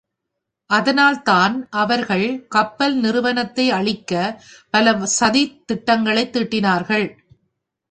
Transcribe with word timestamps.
அதனால்தான் 0.69 1.67
அவர்கள் 1.73 2.25
கப்பல் 2.47 2.95
நிறுவனத்தை 2.95 3.71
அழிக்கப் 3.71 4.39
பலசதித் 4.73 5.57
திட்டங்களைத் 5.65 6.35
தீட்டினார்கள். 6.35 7.07